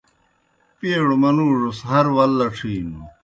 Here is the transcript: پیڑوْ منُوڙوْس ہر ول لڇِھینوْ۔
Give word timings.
پیڑوْ 0.77 1.15
منُوڙوْس 1.21 1.79
ہر 1.89 2.05
ول 2.15 2.31
لڇِھینوْ۔ 2.39 3.01